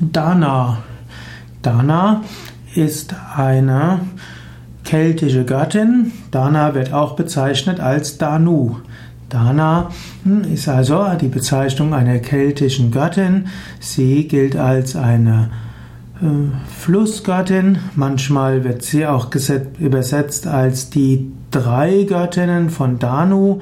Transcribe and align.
Dana. 0.00 0.78
Dana 1.62 2.22
ist 2.74 3.14
eine 3.36 4.00
keltische 4.84 5.44
Göttin. 5.44 6.12
Dana 6.30 6.74
wird 6.74 6.92
auch 6.92 7.16
bezeichnet 7.16 7.80
als 7.80 8.18
Danu. 8.18 8.76
Dana 9.28 9.90
hm, 10.24 10.52
ist 10.52 10.68
also 10.68 11.06
die 11.20 11.28
Bezeichnung 11.28 11.94
einer 11.94 12.18
keltischen 12.18 12.90
Göttin. 12.90 13.46
Sie 13.80 14.28
gilt 14.28 14.56
als 14.56 14.96
eine 14.96 15.50
äh, 16.20 16.26
Flussgöttin. 16.68 17.78
Manchmal 17.96 18.64
wird 18.64 18.82
sie 18.82 19.06
auch 19.06 19.30
übersetzt 19.78 20.46
als 20.46 20.90
die 20.90 21.32
drei 21.50 22.04
Göttinnen 22.04 22.70
von 22.70 22.98
Danu. 22.98 23.60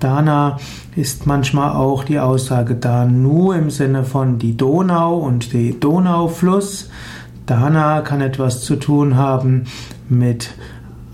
Dana 0.00 0.58
ist 0.96 1.26
manchmal 1.26 1.72
auch 1.76 2.04
die 2.04 2.18
Aussage 2.18 2.74
Danu 2.74 3.52
im 3.52 3.70
Sinne 3.70 4.04
von 4.04 4.38
die 4.38 4.56
Donau 4.56 5.18
und 5.18 5.52
die 5.52 5.78
Donaufluss. 5.78 6.90
Dana 7.46 8.00
kann 8.00 8.20
etwas 8.20 8.62
zu 8.62 8.76
tun 8.76 9.16
haben 9.16 9.64
mit 10.08 10.50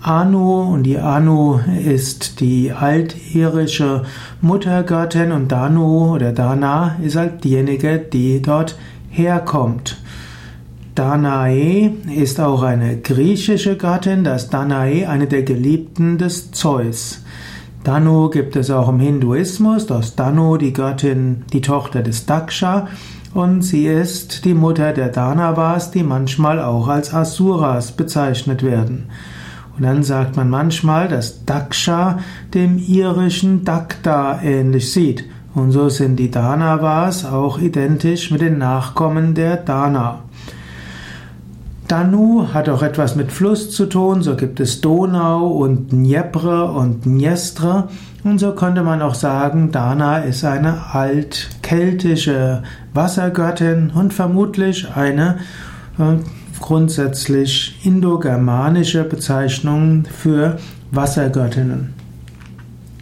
Anu 0.01 0.73
und 0.73 0.83
die 0.83 0.99
Anu 0.99 1.59
ist 1.85 2.39
die 2.39 2.71
altirische 2.71 4.03
Muttergöttin 4.41 5.31
und 5.31 5.51
Danu 5.51 6.13
oder 6.13 6.31
Dana 6.31 6.95
ist 7.03 7.15
halt 7.15 7.43
diejenige, 7.43 7.97
die 7.99 8.41
dort 8.41 8.77
herkommt. 9.09 9.97
Danae 10.95 11.91
ist 12.15 12.39
auch 12.39 12.63
eine 12.63 12.97
griechische 12.97 13.77
Göttin, 13.77 14.23
das 14.23 14.49
Danae 14.49 15.05
eine 15.05 15.27
der 15.27 15.43
Geliebten 15.43 16.17
des 16.17 16.51
Zeus. 16.51 17.23
Danu 17.87 18.29
gibt 18.29 18.57
es 18.57 18.69
auch 18.69 18.89
im 18.89 18.99
Hinduismus, 18.99 19.87
das 19.87 20.13
Danu, 20.13 20.57
die 20.57 20.73
Göttin, 20.73 21.45
die 21.53 21.61
Tochter 21.61 22.03
des 22.03 22.25
Daksha, 22.25 22.89
und 23.33 23.61
sie 23.61 23.87
ist 23.87 24.43
die 24.43 24.53
Mutter 24.53 24.91
der 24.91 25.07
Danavas, 25.07 25.89
die 25.91 26.03
manchmal 26.03 26.59
auch 26.59 26.89
als 26.89 27.13
Asuras 27.13 27.93
bezeichnet 27.93 28.61
werden. 28.61 29.05
Und 29.77 29.83
dann 29.83 30.03
sagt 30.03 30.35
man 30.35 30.49
manchmal, 30.49 31.07
dass 31.07 31.45
Daksha 31.45 32.19
dem 32.53 32.77
irischen 32.77 33.63
Dakta 33.63 34.41
ähnlich 34.43 34.91
sieht. 34.91 35.23
Und 35.55 35.71
so 35.71 35.87
sind 35.87 36.17
die 36.17 36.29
Danavas 36.29 37.23
auch 37.23 37.57
identisch 37.57 38.31
mit 38.31 38.41
den 38.41 38.57
Nachkommen 38.57 39.33
der 39.33 39.55
Dana. 39.55 40.23
Danu 41.87 42.47
hat 42.53 42.67
auch 42.67 42.83
etwas 42.83 43.15
mit 43.15 43.31
Fluss 43.31 43.71
zu 43.71 43.85
tun, 43.85 44.21
so 44.21 44.35
gibt 44.35 44.59
es 44.59 44.81
Donau 44.81 45.47
und 45.47 45.93
Dnjepr 45.93 46.73
und 46.73 47.05
Dniestre 47.05 47.87
und 48.25 48.39
so 48.39 48.51
könnte 48.51 48.83
man 48.83 49.01
auch 49.01 49.15
sagen, 49.15 49.71
Dana 49.71 50.17
ist 50.17 50.43
eine 50.43 50.93
altkeltische 50.93 52.63
Wassergöttin 52.93 53.91
und 53.91 54.13
vermutlich 54.13 54.93
eine 54.95 55.37
äh, 55.97 56.17
grundsätzlich 56.59 57.79
indogermanische 57.85 59.05
Bezeichnung 59.05 60.03
für 60.05 60.57
Wassergöttinnen. 60.91 61.93